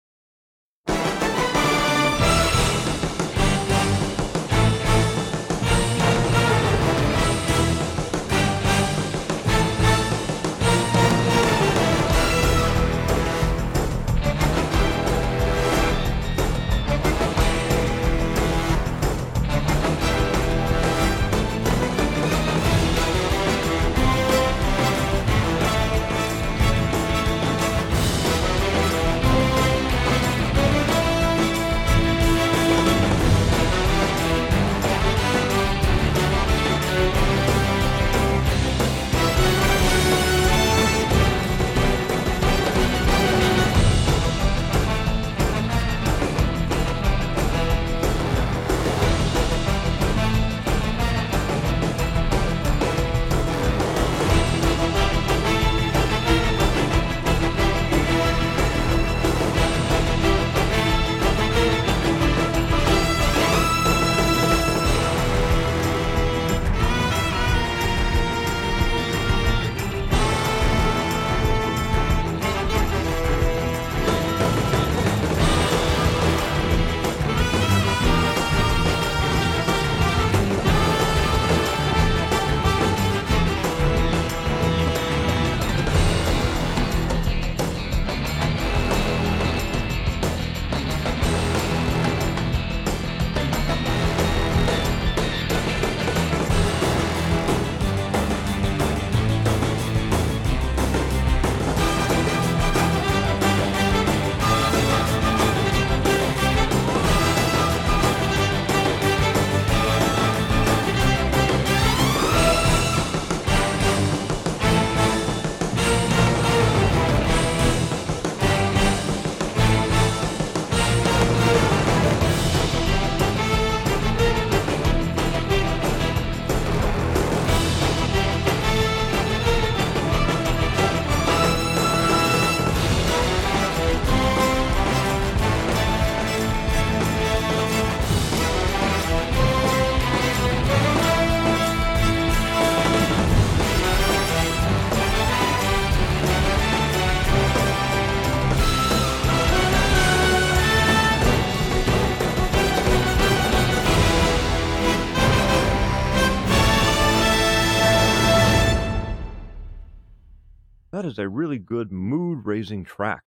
[161.18, 163.22] A really good mood raising track.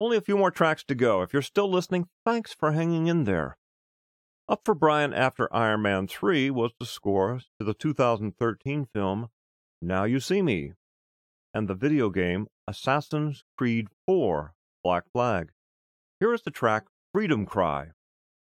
[0.00, 1.22] Only a few more tracks to go.
[1.22, 3.56] If you're still listening, thanks for hanging in there.
[4.48, 9.28] Up for Brian after Iron Man 3 was the score to the 2013 film
[9.80, 10.72] Now You See Me
[11.54, 15.50] and the video game Assassin's Creed 4 Black Flag.
[16.20, 17.92] Here is the track Freedom Cry,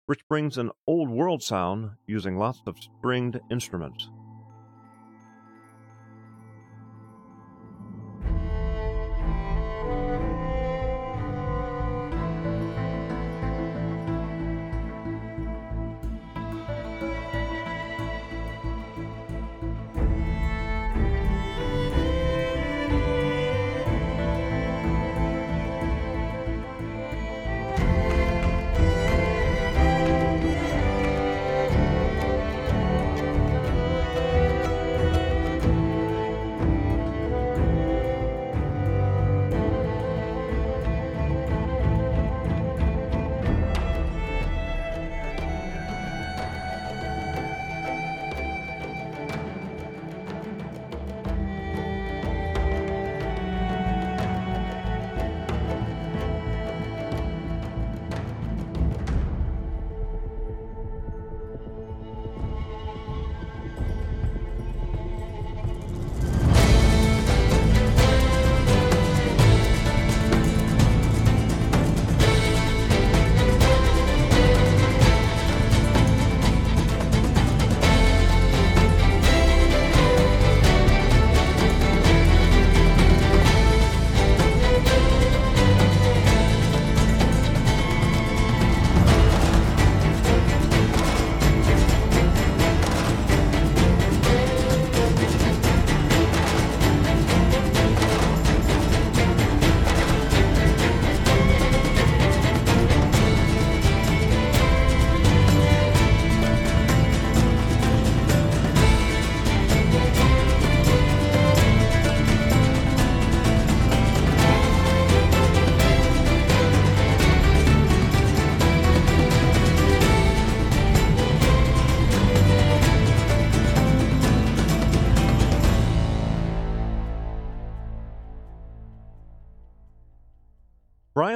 [0.07, 4.09] which brings an old world sound using lots of stringed instruments.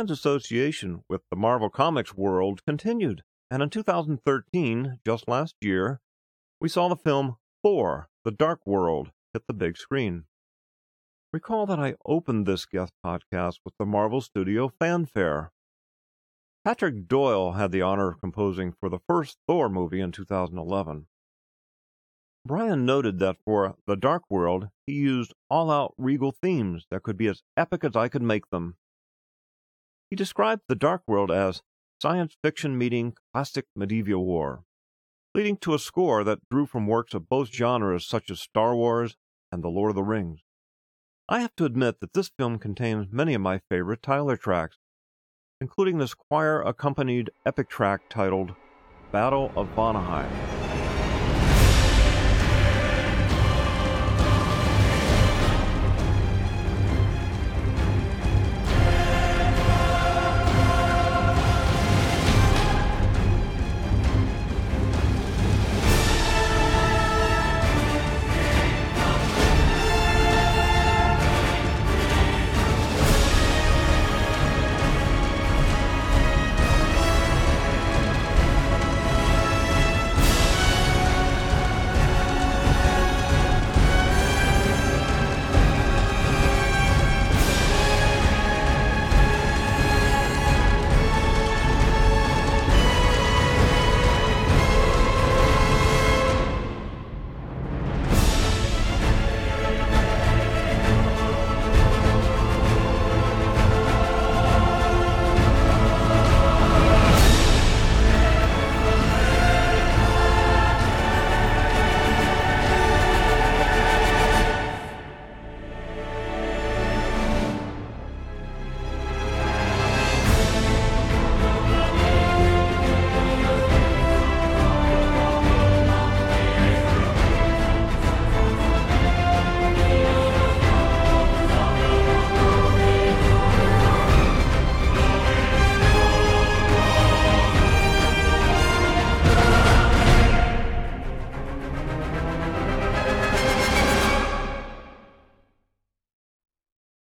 [0.00, 6.00] Brian's association with the Marvel Comics world continued, and in 2013, just last year,
[6.58, 10.24] we saw the film Thor The Dark World hit the big screen.
[11.34, 15.52] Recall that I opened this guest podcast with the Marvel Studio fanfare.
[16.64, 21.08] Patrick Doyle had the honor of composing for the first Thor movie in 2011.
[22.46, 27.18] Brian noted that for The Dark World, he used all out regal themes that could
[27.18, 28.76] be as epic as I could make them.
[30.10, 31.62] He described the Dark World as
[32.02, 34.64] science fiction meeting classic medieval war,
[35.36, 39.16] leading to a score that drew from works of both genres such as Star Wars
[39.52, 40.40] and The Lord of the Rings.
[41.28, 44.78] I have to admit that this film contains many of my favorite Tyler tracks,
[45.60, 48.56] including this choir accompanied epic track titled
[49.12, 50.59] Battle of Vanaheim.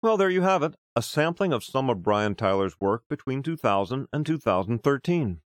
[0.09, 4.07] Well, there you have it, a sampling of some of Brian Tyler's work between 2000
[4.11, 5.41] and 2013.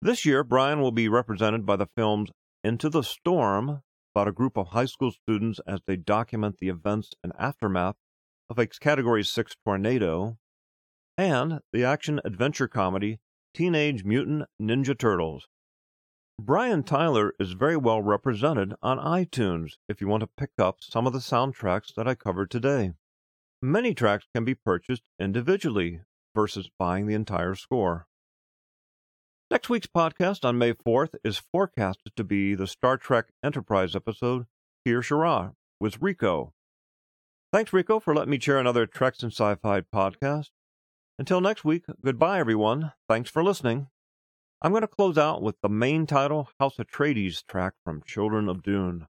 [0.00, 2.30] This year, Brian will be represented by the films
[2.62, 3.82] Into the Storm,
[4.14, 7.96] about a group of high school students as they document the events and aftermath
[8.48, 10.38] of a Category 6 tornado,
[11.18, 13.18] and the action adventure comedy
[13.54, 15.48] Teenage Mutant Ninja Turtles.
[16.40, 21.08] Brian Tyler is very well represented on iTunes if you want to pick up some
[21.08, 22.92] of the soundtracks that I covered today.
[23.66, 26.02] Many tracks can be purchased individually
[26.34, 28.06] versus buying the entire score.
[29.50, 34.44] Next week's podcast on May 4th is forecasted to be the Star Trek Enterprise episode,
[34.86, 36.52] Kir'Shara, with Rico.
[37.54, 40.50] Thanks, Rico, for letting me chair another Treks and Sci Fi podcast.
[41.18, 42.92] Until next week, goodbye, everyone.
[43.08, 43.86] Thanks for listening.
[44.60, 48.62] I'm going to close out with the main title House Atreides track from Children of
[48.62, 49.06] Dune.